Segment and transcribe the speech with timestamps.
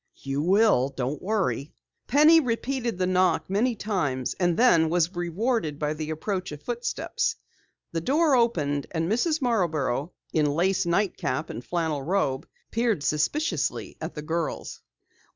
[0.17, 1.75] "You will, don't worry!"
[2.07, 7.35] Penny repeated the knock many times, and then was rewarded by the approach of footsteps.
[7.91, 9.43] The door opened, and Mrs.
[9.43, 14.81] Marborough, in lace night cap and flannel robe, peered suspiciously at the girls.